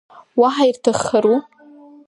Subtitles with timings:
[0.39, 1.37] Уаҳа ирҭаххару?